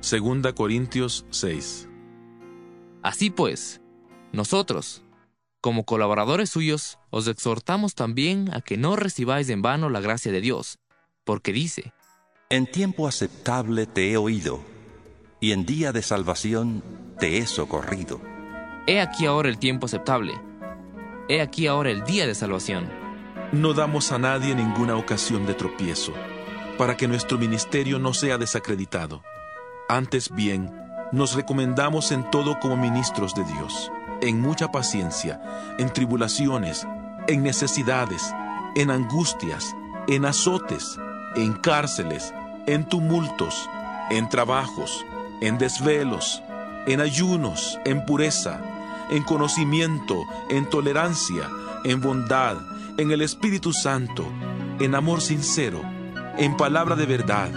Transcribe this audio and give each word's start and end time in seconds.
Segunda 0.00 0.54
Corintios 0.54 1.26
6. 1.28 1.86
Así 3.02 3.28
pues, 3.28 3.82
nosotros, 4.32 5.02
como 5.60 5.84
colaboradores 5.84 6.48
suyos, 6.48 6.98
os 7.10 7.28
exhortamos 7.28 7.94
también 7.94 8.48
a 8.54 8.62
que 8.62 8.78
no 8.78 8.96
recibáis 8.96 9.50
en 9.50 9.60
vano 9.60 9.90
la 9.90 10.00
gracia 10.00 10.32
de 10.32 10.40
Dios, 10.40 10.78
porque 11.24 11.52
dice, 11.52 11.92
En 12.48 12.66
tiempo 12.66 13.06
aceptable 13.06 13.84
te 13.84 14.10
he 14.10 14.16
oído, 14.16 14.60
y 15.38 15.52
en 15.52 15.66
día 15.66 15.92
de 15.92 16.00
salvación 16.00 16.82
te 17.18 17.36
he 17.36 17.46
socorrido. 17.46 18.22
He 18.86 19.02
aquí 19.02 19.26
ahora 19.26 19.50
el 19.50 19.58
tiempo 19.58 19.84
aceptable, 19.84 20.32
he 21.28 21.42
aquí 21.42 21.66
ahora 21.66 21.90
el 21.90 22.04
día 22.04 22.26
de 22.26 22.34
salvación. 22.34 22.88
No 23.52 23.74
damos 23.74 24.12
a 24.12 24.18
nadie 24.18 24.54
ninguna 24.54 24.96
ocasión 24.96 25.44
de 25.44 25.52
tropiezo, 25.52 26.14
para 26.78 26.96
que 26.96 27.06
nuestro 27.06 27.36
ministerio 27.36 27.98
no 27.98 28.14
sea 28.14 28.38
desacreditado. 28.38 29.22
Antes 29.90 30.30
bien, 30.32 30.70
nos 31.10 31.34
recomendamos 31.34 32.12
en 32.12 32.22
todo 32.30 32.60
como 32.60 32.76
ministros 32.76 33.34
de 33.34 33.42
Dios, 33.42 33.90
en 34.20 34.40
mucha 34.40 34.70
paciencia, 34.70 35.42
en 35.78 35.92
tribulaciones, 35.92 36.86
en 37.26 37.42
necesidades, 37.42 38.32
en 38.76 38.92
angustias, 38.92 39.74
en 40.06 40.26
azotes, 40.26 40.96
en 41.34 41.54
cárceles, 41.54 42.32
en 42.68 42.88
tumultos, 42.88 43.68
en 44.10 44.28
trabajos, 44.28 45.04
en 45.40 45.58
desvelos, 45.58 46.40
en 46.86 47.00
ayunos, 47.00 47.80
en 47.84 48.06
pureza, 48.06 48.60
en 49.10 49.24
conocimiento, 49.24 50.24
en 50.50 50.70
tolerancia, 50.70 51.50
en 51.82 52.00
bondad, 52.00 52.58
en 52.96 53.10
el 53.10 53.22
Espíritu 53.22 53.72
Santo, 53.72 54.24
en 54.78 54.94
amor 54.94 55.20
sincero, 55.20 55.82
en 56.38 56.56
palabra 56.56 56.94
de 56.94 57.06
verdad, 57.06 57.50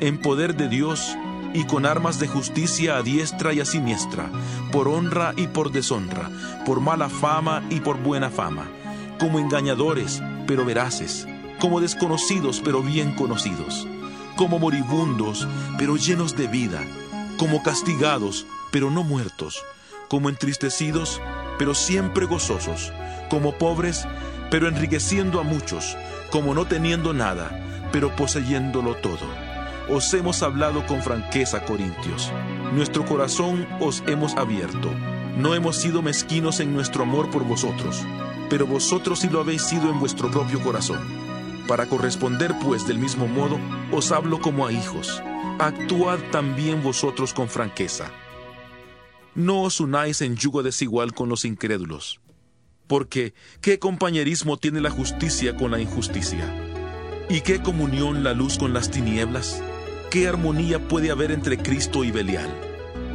en 0.00 0.20
poder 0.20 0.54
de 0.54 0.68
Dios, 0.68 1.16
y 1.54 1.64
con 1.64 1.86
armas 1.86 2.18
de 2.18 2.28
justicia 2.28 2.96
a 2.96 3.02
diestra 3.02 3.52
y 3.52 3.60
a 3.60 3.64
siniestra, 3.64 4.30
por 4.70 4.88
honra 4.88 5.32
y 5.36 5.46
por 5.46 5.70
deshonra, 5.72 6.30
por 6.66 6.80
mala 6.80 7.08
fama 7.08 7.62
y 7.70 7.80
por 7.80 7.98
buena 7.98 8.30
fama, 8.30 8.68
como 9.18 9.38
engañadores, 9.38 10.22
pero 10.46 10.64
veraces, 10.64 11.26
como 11.60 11.80
desconocidos, 11.80 12.60
pero 12.64 12.82
bien 12.82 13.14
conocidos, 13.14 13.86
como 14.36 14.58
moribundos, 14.58 15.48
pero 15.78 15.96
llenos 15.96 16.36
de 16.36 16.46
vida, 16.46 16.80
como 17.38 17.62
castigados, 17.62 18.46
pero 18.70 18.90
no 18.90 19.02
muertos, 19.02 19.62
como 20.08 20.28
entristecidos, 20.28 21.20
pero 21.58 21.74
siempre 21.74 22.26
gozosos, 22.26 22.92
como 23.30 23.58
pobres, 23.58 24.06
pero 24.50 24.68
enriqueciendo 24.68 25.40
a 25.40 25.42
muchos, 25.42 25.96
como 26.30 26.54
no 26.54 26.66
teniendo 26.66 27.12
nada, 27.12 27.88
pero 27.92 28.14
poseyéndolo 28.14 28.94
todo 28.96 29.47
os 29.90 30.12
hemos 30.14 30.42
hablado 30.42 30.84
con 30.86 31.02
franqueza, 31.02 31.64
Corintios. 31.64 32.32
Nuestro 32.72 33.04
corazón 33.04 33.66
os 33.80 34.02
hemos 34.06 34.36
abierto. 34.36 34.90
No 35.36 35.54
hemos 35.54 35.76
sido 35.76 36.02
mezquinos 36.02 36.60
en 36.60 36.74
nuestro 36.74 37.04
amor 37.04 37.30
por 37.30 37.44
vosotros, 37.44 38.04
pero 38.50 38.66
vosotros 38.66 39.20
sí 39.20 39.28
lo 39.28 39.40
habéis 39.40 39.62
sido 39.62 39.90
en 39.90 39.98
vuestro 40.00 40.30
propio 40.30 40.60
corazón. 40.60 41.00
Para 41.66 41.86
corresponder 41.86 42.54
pues 42.62 42.86
del 42.86 42.98
mismo 42.98 43.26
modo, 43.28 43.58
os 43.92 44.12
hablo 44.12 44.40
como 44.40 44.66
a 44.66 44.72
hijos. 44.72 45.22
Actuad 45.58 46.18
también 46.30 46.82
vosotros 46.82 47.32
con 47.34 47.48
franqueza. 47.48 48.10
No 49.34 49.62
os 49.62 49.80
unáis 49.80 50.20
en 50.22 50.36
yugo 50.36 50.62
desigual 50.62 51.14
con 51.14 51.28
los 51.28 51.44
incrédulos. 51.44 52.20
Porque, 52.86 53.34
¿qué 53.60 53.78
compañerismo 53.78 54.56
tiene 54.56 54.80
la 54.80 54.90
justicia 54.90 55.56
con 55.56 55.70
la 55.70 55.78
injusticia? 55.78 56.52
¿Y 57.28 57.42
qué 57.42 57.62
comunión 57.62 58.24
la 58.24 58.32
luz 58.32 58.56
con 58.56 58.72
las 58.72 58.90
tinieblas? 58.90 59.62
¿Qué 60.10 60.26
armonía 60.26 60.78
puede 60.78 61.10
haber 61.10 61.30
entre 61.32 61.58
Cristo 61.58 62.02
y 62.02 62.10
Belial? 62.10 62.48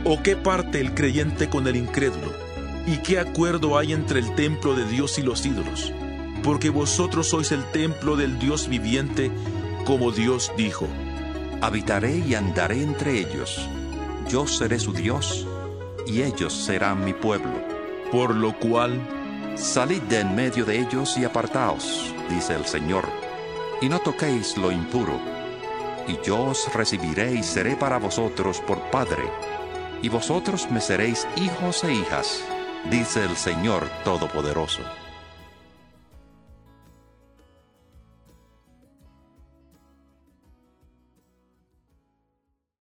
¿O 0.06 0.22
qué 0.22 0.36
parte 0.36 0.80
el 0.80 0.94
creyente 0.94 1.50
con 1.50 1.66
el 1.66 1.76
incrédulo? 1.76 2.32
¿Y 2.86 2.98
qué 2.98 3.18
acuerdo 3.18 3.80
hay 3.80 3.94
entre 3.94 4.20
el 4.20 4.36
templo 4.36 4.76
de 4.76 4.86
Dios 4.86 5.18
y 5.18 5.24
los 5.24 5.44
ídolos? 5.44 5.92
Porque 6.44 6.70
vosotros 6.70 7.30
sois 7.30 7.52
el 7.52 7.64
templo 7.72 8.16
del 8.16 8.38
Dios 8.38 8.68
viviente, 8.68 9.32
como 9.86 10.12
Dios 10.12 10.52
dijo. 10.56 10.88
Habitaré 11.62 12.20
y 12.20 12.36
andaré 12.36 12.84
entre 12.84 13.18
ellos. 13.18 13.68
Yo 14.30 14.46
seré 14.46 14.78
su 14.78 14.94
Dios, 14.94 15.48
y 16.06 16.22
ellos 16.22 16.54
serán 16.54 17.04
mi 17.04 17.14
pueblo. 17.14 17.60
Por 18.12 18.36
lo 18.36 18.54
cual, 18.60 19.02
salid 19.56 20.02
de 20.04 20.20
en 20.20 20.36
medio 20.36 20.64
de 20.64 20.80
ellos 20.80 21.18
y 21.18 21.26
apartaos, 21.26 22.14
dice 22.30 22.54
el 22.54 22.66
Señor, 22.66 23.06
y 23.82 23.90
no 23.90 23.98
toquéis 23.98 24.56
lo 24.58 24.72
impuro 24.72 25.43
y 26.08 26.20
yo 26.26 26.42
os 26.42 26.74
recibiré 26.74 27.34
y 27.34 27.44
seré 27.44 27.76
para 27.76 27.98
vosotros 27.98 28.62
por 28.62 28.80
Padre, 28.92 29.24
y 30.02 30.10
vosotros 30.10 30.70
me 30.72 30.82
seréis 30.82 31.28
hijos 31.38 31.84
e 31.84 31.94
hijas, 31.94 32.44
dice 32.90 33.24
el 33.24 33.36
Señor 33.36 33.90
Todopoderoso. 34.04 34.82